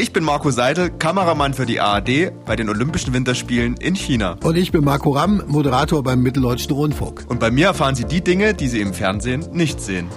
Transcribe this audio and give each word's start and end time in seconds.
Ich 0.00 0.12
bin 0.12 0.22
Marco 0.22 0.52
Seidel, 0.52 0.90
Kameramann 0.90 1.54
für 1.54 1.66
die 1.66 1.80
ARD 1.80 2.30
bei 2.46 2.54
den 2.54 2.68
Olympischen 2.68 3.12
Winterspielen 3.12 3.76
in 3.78 3.96
China. 3.96 4.36
Und 4.44 4.54
ich 4.56 4.70
bin 4.70 4.84
Marco 4.84 5.10
Ramm, 5.10 5.42
Moderator 5.48 6.04
beim 6.04 6.22
Mitteldeutschen 6.22 6.70
Rundfunk. 6.70 7.24
Und 7.28 7.40
bei 7.40 7.50
mir 7.50 7.66
erfahren 7.66 7.96
Sie 7.96 8.04
die 8.04 8.22
Dinge, 8.22 8.54
die 8.54 8.68
Sie 8.68 8.80
im 8.80 8.94
Fernsehen 8.94 9.48
nicht 9.50 9.80
sehen. 9.80 10.08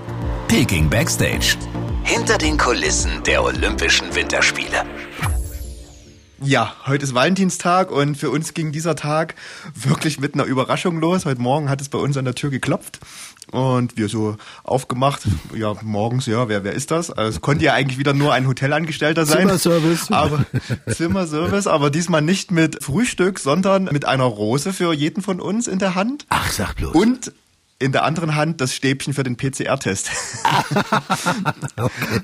Peking 0.48 0.88
Backstage. 0.88 1.58
Hinter 2.04 2.38
den 2.38 2.60
Kulissen 2.60 3.24
der 3.26 3.44
Olympischen 3.44 4.14
Winterspiele. 4.14 4.86
Ja, 6.44 6.74
heute 6.88 7.04
ist 7.04 7.14
Valentinstag 7.14 7.92
und 7.92 8.16
für 8.16 8.32
uns 8.32 8.56
ging 8.56 8.72
dieser 8.72 8.96
Tag 8.96 9.36
wirklich 9.76 10.20
mit 10.20 10.34
einer 10.34 10.46
Überraschung 10.46 11.00
los. 11.00 11.26
Heute 11.26 11.40
Morgen 11.40 11.70
hat 11.70 11.82
es 11.82 11.90
bei 11.90 12.00
uns 12.00 12.18
an 12.18 12.26
der 12.26 12.34
Tür 12.34 12.50
geklopft 12.50 13.00
und 13.52 13.96
wir 13.96 14.10
so 14.10 14.38
aufgemacht, 14.64 15.22
ja, 15.54 15.76
morgens, 15.84 16.26
ja, 16.26 16.50
wer, 16.50 16.64
wer 16.64 16.74
ist 16.74 16.90
das? 16.90 17.12
Also 17.12 17.38
es 17.38 17.42
konnte 17.42 17.66
ja 17.66 17.74
eigentlich 17.74 18.00
wieder 18.00 18.14
nur 18.14 18.34
ein 18.34 18.48
Hotelangestellter 18.48 19.28
sein. 19.28 19.42
Zimmerservice. 19.42 20.12
Aber, 20.12 20.44
Zimmerservice, 20.90 21.68
aber 21.68 21.92
diesmal 21.92 22.24
nicht 22.24 22.50
mit 22.50 22.84
Frühstück, 22.84 23.38
sondern 23.38 23.84
mit 23.86 24.06
einer 24.06 24.24
Rose 24.24 24.74
für 24.74 24.94
jeden 24.94 25.22
von 25.22 25.40
uns 25.40 25.68
in 25.68 25.78
der 25.78 25.94
Hand. 25.94 26.26
Ach, 26.30 26.52
sag 26.52 26.76
bloß. 26.76 26.96
Und 26.96 27.34
in 27.78 27.92
der 27.92 28.04
anderen 28.04 28.36
Hand 28.36 28.62
das 28.62 28.74
Stäbchen 28.74 29.14
für 29.14 29.24
den 29.24 29.38
PCR-Test. 29.38 30.10
okay. 31.78 32.22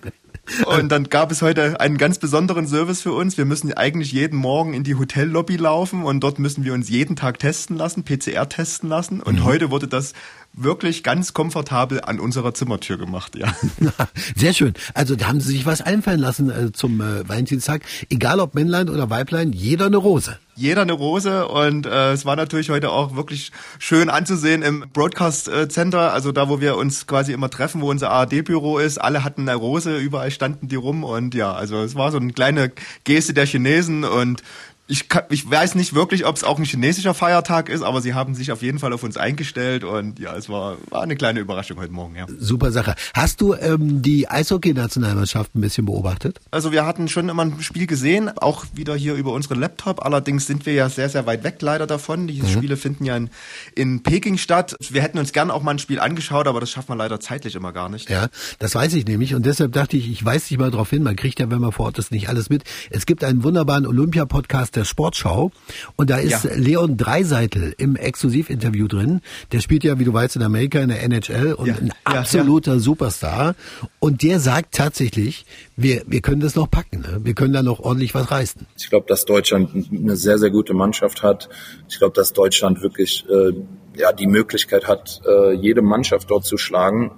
Und 0.65 0.89
dann 0.89 1.05
gab 1.05 1.31
es 1.31 1.41
heute 1.41 1.79
einen 1.79 1.97
ganz 1.97 2.19
besonderen 2.19 2.67
Service 2.67 3.01
für 3.01 3.13
uns. 3.13 3.37
Wir 3.37 3.45
müssen 3.45 3.73
eigentlich 3.73 4.11
jeden 4.11 4.37
Morgen 4.37 4.73
in 4.73 4.83
die 4.83 4.95
Hotellobby 4.95 5.57
laufen 5.57 6.03
und 6.03 6.21
dort 6.21 6.39
müssen 6.39 6.63
wir 6.63 6.73
uns 6.73 6.89
jeden 6.89 7.15
Tag 7.15 7.39
testen 7.39 7.75
lassen, 7.75 8.03
PCR 8.03 8.47
testen 8.47 8.89
lassen. 8.89 9.21
Und 9.21 9.39
mhm. 9.39 9.43
heute 9.43 9.71
wurde 9.71 9.87
das 9.87 10.13
wirklich 10.57 11.03
ganz 11.03 11.33
komfortabel 11.33 12.01
an 12.01 12.19
unserer 12.19 12.53
Zimmertür 12.53 12.97
gemacht, 12.97 13.35
ja. 13.35 13.53
Sehr 14.35 14.53
schön. 14.53 14.73
Also 14.93 15.15
da 15.15 15.27
haben 15.27 15.39
Sie 15.39 15.51
sich 15.51 15.65
was 15.65 15.81
einfallen 15.81 16.19
lassen 16.19 16.49
äh, 16.49 16.71
zum 16.71 16.99
äh, 16.99 17.27
Valentinstag. 17.27 17.83
Egal 18.09 18.39
ob 18.39 18.55
Männlein 18.55 18.89
oder 18.89 19.09
Weiblein, 19.09 19.53
jeder 19.53 19.85
eine 19.85 19.97
Rose. 19.97 20.39
Jeder 20.55 20.81
eine 20.81 20.93
Rose 20.93 21.47
und 21.47 21.85
äh, 21.85 22.13
es 22.13 22.25
war 22.25 22.35
natürlich 22.35 22.71
heute 22.71 22.89
auch 22.89 23.15
wirklich 23.15 23.51
schön 23.77 24.09
anzusehen 24.09 24.63
im 24.63 24.85
Broadcast 24.91 25.47
äh, 25.47 25.69
Center, 25.69 26.13
also 26.13 26.31
da, 26.31 26.49
wo 26.49 26.59
wir 26.59 26.77
uns 26.77 27.05
quasi 27.05 27.31
immer 27.31 27.51
treffen, 27.51 27.81
wo 27.81 27.91
unser 27.91 28.09
ARD-Büro 28.09 28.79
ist. 28.79 28.97
Alle 28.97 29.23
hatten 29.23 29.47
eine 29.47 29.55
Rose, 29.55 29.97
überall 29.97 30.31
standen 30.31 30.67
die 30.67 30.75
rum 30.75 31.03
und 31.03 31.35
ja, 31.35 31.53
also 31.53 31.83
es 31.83 31.93
war 31.93 32.11
so 32.11 32.17
eine 32.17 32.33
kleine 32.33 32.71
Geste 33.03 33.35
der 33.35 33.45
Chinesen 33.45 34.03
und 34.03 34.41
ich, 34.87 35.09
kann, 35.09 35.23
ich 35.29 35.49
weiß 35.49 35.75
nicht 35.75 35.93
wirklich, 35.93 36.25
ob 36.25 36.35
es 36.35 36.43
auch 36.43 36.57
ein 36.57 36.63
chinesischer 36.63 37.13
Feiertag 37.13 37.67
ist, 37.67 37.81
aber 37.81 38.01
sie 38.01 38.13
haben 38.13 38.35
sich 38.35 38.51
auf 38.51 38.61
jeden 38.61 38.79
Fall 38.79 38.93
auf 38.93 39.03
uns 39.03 39.17
eingestellt 39.17 39.83
und 39.83 40.17
ja, 40.19 40.35
es 40.35 40.47
war, 40.47 40.77
war 40.89 41.03
eine 41.03 41.15
kleine 41.15 41.41
Überraschung 41.41 41.77
heute 41.77 41.91
Morgen. 41.91 42.15
Ja. 42.15 42.25
Super 42.39 42.71
Sache. 42.71 42.95
Hast 43.13 43.41
du 43.41 43.53
ähm, 43.53 44.01
die 44.01 44.29
Eishockey-Nationalmannschaft 44.29 45.55
ein 45.55 45.61
bisschen 45.61 45.85
beobachtet? 45.85 46.39
Also 46.51 46.71
wir 46.71 46.85
hatten 46.85 47.09
schon 47.09 47.27
immer 47.27 47.43
ein 47.43 47.61
Spiel 47.61 47.85
gesehen, 47.85 48.29
auch 48.37 48.65
wieder 48.73 48.95
hier 48.95 49.15
über 49.15 49.33
unseren 49.33 49.59
Laptop. 49.59 50.05
Allerdings 50.05 50.47
sind 50.47 50.65
wir 50.65 50.73
ja 50.73 50.89
sehr, 50.89 51.09
sehr 51.09 51.25
weit 51.25 51.43
weg 51.43 51.57
leider 51.59 51.85
davon. 51.85 52.27
Die 52.27 52.41
mhm. 52.41 52.47
Spiele 52.47 52.77
finden 52.77 53.03
ja 53.03 53.17
in, 53.17 53.29
in 53.75 54.03
Peking 54.03 54.37
statt. 54.37 54.75
Wir 54.89 55.01
hätten 55.01 55.17
uns 55.17 55.33
gern 55.33 55.51
auch 55.51 55.63
mal 55.63 55.71
ein 55.71 55.79
Spiel 55.79 55.99
angeschaut, 55.99 56.47
aber 56.47 56.61
das 56.61 56.71
schafft 56.71 56.87
man 56.87 56.97
leider 56.97 57.19
zeitlich 57.19 57.55
immer 57.55 57.73
gar 57.73 57.89
nicht. 57.89 58.09
Ja, 58.09 58.27
das 58.59 58.73
weiß 58.73 58.93
ich 58.93 59.05
nämlich 59.05 59.35
und 59.35 59.45
deshalb 59.45 59.73
dachte 59.73 59.97
ich, 59.97 60.09
ich 60.09 60.23
weise 60.23 60.47
dich 60.47 60.57
mal 60.57 60.71
darauf 60.71 60.89
hin. 60.89 61.03
Man 61.03 61.17
kriegt 61.17 61.39
ja, 61.41 61.49
wenn 61.51 61.59
man 61.59 61.73
vor 61.73 61.87
Ort 61.87 61.99
ist, 61.99 62.11
nicht 62.11 62.29
alles 62.29 62.49
mit. 62.49 62.63
Es 62.89 63.05
gibt 63.05 63.25
einen 63.25 63.43
wunderbaren 63.43 63.85
Olympia-Podcast 63.85 64.76
der 64.77 64.85
Sportschau. 64.85 65.51
Und 65.95 66.09
da 66.09 66.17
ist 66.17 66.45
ja. 66.45 66.51
Leon 66.55 66.97
Dreiseitel 66.97 67.73
im 67.77 67.95
Exklusivinterview 67.95 68.87
drin. 68.87 69.21
Der 69.51 69.59
spielt 69.59 69.83
ja, 69.83 69.99
wie 69.99 70.05
du 70.05 70.13
weißt, 70.13 70.35
in 70.35 70.43
Amerika 70.43 70.79
in 70.79 70.89
der 70.89 71.03
NHL 71.03 71.53
und 71.53 71.67
ja. 71.67 71.75
ein 71.75 71.91
absoluter 72.03 72.73
ja, 72.73 72.79
Superstar. 72.79 73.55
Und 73.99 74.23
der 74.23 74.39
sagt 74.39 74.75
tatsächlich, 74.75 75.45
wir, 75.75 76.03
wir 76.07 76.21
können 76.21 76.41
das 76.41 76.55
noch 76.55 76.69
packen. 76.69 77.01
Ne? 77.01 77.19
Wir 77.23 77.33
können 77.33 77.53
da 77.53 77.63
noch 77.63 77.79
ordentlich 77.79 78.13
was 78.13 78.31
reißen. 78.31 78.65
Ich 78.77 78.89
glaube, 78.89 79.05
dass 79.07 79.25
Deutschland 79.25 79.89
eine 79.91 80.15
sehr, 80.15 80.37
sehr 80.37 80.49
gute 80.49 80.73
Mannschaft 80.73 81.23
hat. 81.23 81.49
Ich 81.89 81.97
glaube, 81.97 82.13
dass 82.13 82.33
Deutschland 82.33 82.81
wirklich 82.81 83.25
äh, 83.29 83.53
ja, 83.95 84.13
die 84.13 84.27
Möglichkeit 84.27 84.87
hat, 84.87 85.21
äh, 85.27 85.53
jede 85.53 85.81
Mannschaft 85.81 86.29
dort 86.29 86.45
zu 86.45 86.57
schlagen. 86.57 87.11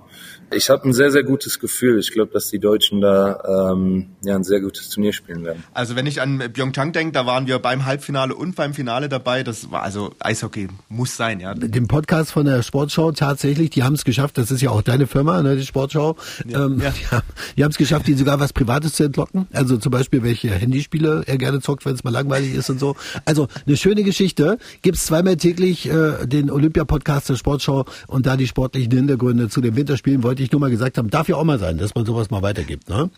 Ich 0.51 0.69
habe 0.69 0.87
ein 0.87 0.93
sehr, 0.93 1.11
sehr 1.11 1.23
gutes 1.23 1.59
Gefühl. 1.59 1.99
Ich 1.99 2.11
glaube, 2.11 2.31
dass 2.33 2.49
die 2.49 2.59
Deutschen 2.59 3.01
da 3.01 3.71
ähm, 3.73 4.07
ja 4.23 4.35
ein 4.35 4.43
sehr 4.43 4.61
gutes 4.61 4.89
Turnier 4.89 5.13
spielen 5.13 5.43
werden. 5.43 5.63
Also 5.73 5.95
wenn 5.95 6.07
ich 6.07 6.21
an 6.21 6.39
Pyeongchang 6.53 6.91
denke, 6.91 7.11
da 7.11 7.25
waren 7.25 7.45
wir 7.47 7.59
beim 7.59 7.85
Halbfinale 7.85 8.33
und 8.35 8.55
beim 8.55 8.73
Finale 8.73 9.09
dabei. 9.09 9.43
Das 9.43 9.71
war 9.71 9.83
also 9.83 10.13
Eishockey 10.19 10.67
muss 10.87 11.15
sein, 11.15 11.39
ja. 11.39 11.53
Den 11.53 11.87
Podcast 11.87 12.31
von 12.31 12.45
der 12.45 12.63
Sportschau 12.63 13.11
tatsächlich, 13.11 13.69
die 13.69 13.83
haben 13.83 13.93
es 13.93 14.05
geschafft. 14.05 14.37
Das 14.37 14.49
ist 14.49 14.61
ja 14.61 14.71
auch 14.71 14.81
deine 14.81 15.07
Firma, 15.07 15.41
ne, 15.43 15.55
die 15.55 15.65
Sportschau. 15.65 16.15
Ja, 16.47 16.65
ähm, 16.65 16.81
ja. 16.81 16.89
Die, 16.99 17.55
die 17.57 17.63
haben 17.63 17.71
es 17.71 17.77
geschafft, 17.77 18.07
die 18.07 18.13
sogar 18.13 18.39
was 18.39 18.53
Privates 18.53 18.93
zu 18.93 19.03
entlocken. 19.03 19.47
Also 19.53 19.77
zum 19.77 19.91
Beispiel 19.91 20.23
welche 20.23 20.49
Handyspiele 20.49 21.23
er 21.25 21.37
gerne 21.37 21.61
zockt, 21.61 21.85
wenn 21.85 21.93
es 21.93 22.03
mal 22.03 22.11
langweilig 22.11 22.53
ist 22.53 22.69
und 22.69 22.79
so. 22.79 22.95
Also 23.25 23.47
eine 23.65 23.77
schöne 23.77 24.03
Geschichte. 24.03 24.57
Gibt's 24.81 25.05
zweimal 25.05 25.37
täglich 25.37 25.89
äh, 25.89 26.25
den 26.25 26.49
Olympia-Podcast 26.49 27.29
der 27.29 27.35
Sportschau 27.35 27.85
und 28.07 28.25
da 28.25 28.37
die 28.37 28.47
sportlichen 28.47 28.91
Hintergründe 28.91 29.49
zu 29.49 29.61
den 29.61 29.75
Winterspielen 29.75 30.18
wollte 30.23 30.39
wollte 30.39 30.43
ich 30.45 30.51
nur 30.53 30.61
mal 30.61 30.69
gesagt 30.69 30.97
haben, 30.97 31.09
darf 31.09 31.27
ja 31.27 31.35
auch 31.35 31.43
mal 31.43 31.59
sein, 31.59 31.77
dass 31.77 31.93
man 31.95 32.05
sowas 32.05 32.29
mal 32.29 32.41
weitergibt. 32.41 32.87
Ne? 32.87 33.09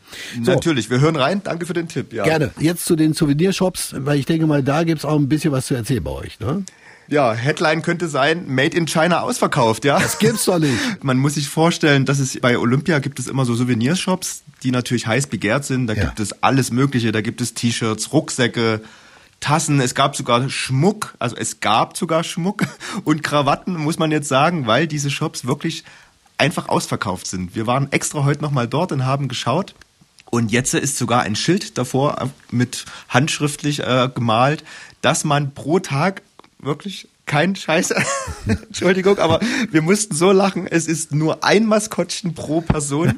So. 0.43 0.51
Natürlich, 0.51 0.89
wir 0.89 0.99
hören 0.99 1.15
rein. 1.15 1.41
Danke 1.43 1.67
für 1.67 1.73
den 1.73 1.87
Tipp. 1.87 2.13
Ja. 2.13 2.23
Gerne. 2.23 2.49
Jetzt 2.59 2.85
zu 2.85 2.95
den 2.95 3.13
Souvenirshops, 3.13 3.93
weil 3.95 4.17
ich 4.17 4.25
denke 4.25 4.47
mal, 4.47 4.63
da 4.63 4.83
gibt's 4.83 5.05
auch 5.05 5.19
ein 5.19 5.29
bisschen 5.29 5.51
was 5.51 5.67
zu 5.67 5.75
erzählen 5.75 6.03
bei 6.03 6.11
euch. 6.11 6.39
Ne? 6.39 6.63
Ja, 7.07 7.33
Headline 7.33 7.83
könnte 7.83 8.07
sein, 8.07 8.45
Made 8.47 8.75
in 8.75 8.87
China 8.87 9.21
ausverkauft, 9.21 9.85
ja. 9.85 9.99
Das 9.99 10.17
gibt's 10.17 10.45
doch 10.45 10.57
nicht. 10.57 10.79
Man 11.03 11.19
muss 11.19 11.35
sich 11.35 11.47
vorstellen, 11.47 12.05
dass 12.05 12.17
es 12.17 12.39
bei 12.39 12.57
Olympia 12.57 12.97
gibt 12.99 13.19
es 13.19 13.27
immer 13.27 13.45
so 13.45 13.53
Souvenirshops, 13.53 14.41
die 14.63 14.71
natürlich 14.71 15.05
heiß 15.05 15.27
begehrt 15.27 15.65
sind. 15.65 15.85
Da 15.87 15.93
ja. 15.93 16.05
gibt 16.05 16.19
es 16.19 16.41
alles 16.41 16.71
Mögliche. 16.71 17.11
Da 17.11 17.21
gibt 17.21 17.41
es 17.41 17.53
T-Shirts, 17.53 18.13
Rucksäcke, 18.13 18.81
Tassen, 19.41 19.79
es 19.79 19.93
gab 19.93 20.15
sogar 20.15 20.49
Schmuck, 20.49 21.15
also 21.19 21.35
es 21.35 21.59
gab 21.59 21.97
sogar 21.97 22.23
Schmuck 22.23 22.63
und 23.03 23.21
Krawatten, 23.21 23.75
muss 23.75 23.99
man 23.99 24.11
jetzt 24.11 24.27
sagen, 24.27 24.65
weil 24.65 24.87
diese 24.87 25.11
Shops 25.11 25.45
wirklich 25.45 25.83
einfach 26.41 26.69
ausverkauft 26.69 27.27
sind. 27.27 27.55
Wir 27.55 27.67
waren 27.67 27.91
extra 27.91 28.25
heute 28.25 28.41
nochmal 28.41 28.67
dort 28.67 28.91
und 28.91 29.05
haben 29.05 29.27
geschaut. 29.27 29.75
Und 30.31 30.51
jetzt 30.51 30.73
ist 30.73 30.97
sogar 30.97 31.21
ein 31.21 31.35
Schild 31.35 31.77
davor 31.77 32.31
mit 32.49 32.85
handschriftlich 33.09 33.81
äh, 33.81 34.09
gemalt, 34.13 34.63
dass 35.01 35.23
man 35.23 35.53
pro 35.53 35.79
Tag 35.79 36.23
wirklich 36.57 37.07
kein 37.27 37.55
Scheiß, 37.55 37.93
Entschuldigung, 38.47 39.19
aber 39.19 39.39
wir 39.69 39.81
mussten 39.81 40.15
so 40.15 40.31
lachen. 40.31 40.67
Es 40.67 40.87
ist 40.87 41.13
nur 41.13 41.43
ein 41.43 41.65
Maskottchen 41.65 42.33
pro 42.33 42.61
Person 42.61 43.13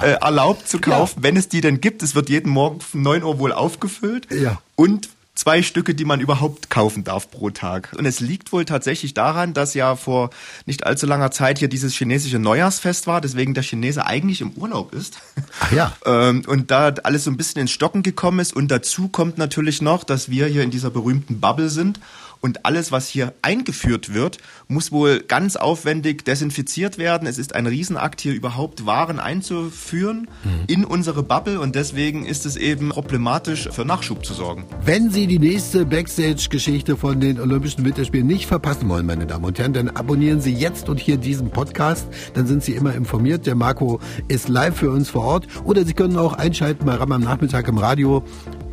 äh, 0.00 0.12
erlaubt 0.20 0.66
zu 0.66 0.78
kaufen, 0.80 1.18
ja. 1.18 1.22
wenn 1.24 1.36
es 1.36 1.48
die 1.48 1.60
denn 1.60 1.80
gibt. 1.80 2.02
Es 2.02 2.14
wird 2.14 2.30
jeden 2.30 2.50
Morgen 2.50 2.80
um 2.94 3.02
9 3.02 3.22
Uhr 3.22 3.38
wohl 3.38 3.52
aufgefüllt. 3.52 4.32
Ja. 4.32 4.60
Und 4.76 5.10
zwei 5.36 5.62
Stücke, 5.62 5.94
die 5.94 6.04
man 6.04 6.20
überhaupt 6.20 6.70
kaufen 6.70 7.04
darf 7.04 7.30
pro 7.30 7.50
Tag. 7.50 7.94
Und 7.96 8.06
es 8.06 8.18
liegt 8.20 8.52
wohl 8.52 8.64
tatsächlich 8.64 9.14
daran, 9.14 9.54
dass 9.54 9.74
ja 9.74 9.94
vor 9.94 10.30
nicht 10.64 10.84
allzu 10.84 11.06
langer 11.06 11.30
Zeit 11.30 11.58
hier 11.58 11.68
dieses 11.68 11.94
chinesische 11.94 12.40
Neujahrsfest 12.40 13.06
war, 13.06 13.20
deswegen 13.20 13.54
der 13.54 13.62
Chinese 13.62 14.04
eigentlich 14.04 14.40
im 14.40 14.52
Urlaub 14.52 14.92
ist. 14.92 15.18
Ach 15.60 15.72
ja. 15.72 15.92
Ähm, 16.06 16.42
und 16.46 16.70
da 16.70 16.94
alles 17.02 17.24
so 17.24 17.30
ein 17.30 17.36
bisschen 17.36 17.60
ins 17.60 17.72
Stocken 17.72 18.02
gekommen 18.02 18.38
ist. 18.38 18.54
Und 18.54 18.70
dazu 18.70 19.08
kommt 19.08 19.38
natürlich 19.38 19.82
noch, 19.82 20.04
dass 20.04 20.30
wir 20.30 20.46
hier 20.46 20.62
in 20.62 20.70
dieser 20.70 20.90
berühmten 20.90 21.40
Bubble 21.40 21.68
sind 21.68 22.00
und 22.46 22.64
alles, 22.64 22.92
was 22.92 23.08
hier 23.08 23.34
eingeführt 23.42 24.14
wird, 24.14 24.38
muss 24.68 24.92
wohl 24.92 25.18
ganz 25.18 25.56
aufwendig 25.56 26.24
desinfiziert 26.24 26.96
werden. 26.96 27.26
Es 27.26 27.38
ist 27.38 27.56
ein 27.56 27.66
Riesenakt, 27.66 28.20
hier 28.20 28.34
überhaupt 28.34 28.86
Waren 28.86 29.18
einzuführen 29.18 30.28
mhm. 30.44 30.50
in 30.68 30.84
unsere 30.84 31.24
Bubble 31.24 31.58
und 31.60 31.74
deswegen 31.74 32.24
ist 32.24 32.46
es 32.46 32.56
eben 32.56 32.90
problematisch, 32.90 33.68
für 33.72 33.84
Nachschub 33.84 34.24
zu 34.24 34.32
sorgen. 34.32 34.64
Wenn 34.84 35.10
Sie 35.10 35.26
die 35.26 35.40
nächste 35.40 35.84
Backstage-Geschichte 35.84 36.96
von 36.96 37.18
den 37.18 37.40
Olympischen 37.40 37.84
Winterspielen 37.84 38.28
nicht 38.28 38.46
verpassen 38.46 38.88
wollen, 38.88 39.06
meine 39.06 39.26
Damen 39.26 39.44
und 39.44 39.58
Herren, 39.58 39.72
dann 39.72 39.88
abonnieren 39.88 40.40
Sie 40.40 40.54
jetzt 40.54 40.88
und 40.88 41.00
hier 41.00 41.16
diesen 41.16 41.50
Podcast. 41.50 42.06
Dann 42.34 42.46
sind 42.46 42.62
Sie 42.62 42.74
immer 42.74 42.94
informiert. 42.94 43.44
Der 43.46 43.56
Marco 43.56 43.98
ist 44.28 44.48
live 44.48 44.76
für 44.76 44.92
uns 44.92 45.10
vor 45.10 45.24
Ort. 45.24 45.48
Oder 45.64 45.84
Sie 45.84 45.94
können 45.94 46.16
auch 46.16 46.34
einschalten 46.34 46.86
bei 46.86 46.94
Ram 46.94 47.10
am 47.10 47.22
Nachmittag 47.22 47.66
im 47.66 47.78
Radio 47.78 48.22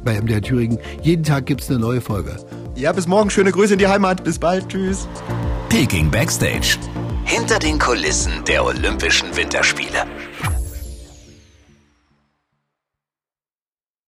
bei 0.03 0.21
MDR 0.21 0.43
Thüringen. 0.43 0.77
Jeden 1.01 1.23
Tag 1.23 1.47
gibt 1.47 1.61
es 1.61 1.71
eine 1.71 1.79
neue 1.79 2.01
Folge. 2.01 2.37
Ja, 2.75 2.91
bis 2.91 3.07
morgen. 3.07 3.29
Schöne 3.29 3.51
Grüße 3.51 3.73
in 3.73 3.79
die 3.79 3.87
Heimat. 3.87 4.23
Bis 4.23 4.39
bald. 4.39 4.67
Tschüss. 4.67 5.07
Peking 5.69 6.09
Backstage. 6.09 6.77
Hinter 7.25 7.59
den 7.59 7.77
Kulissen 7.77 8.43
der 8.47 8.65
Olympischen 8.65 9.35
Winterspiele. 9.35 10.05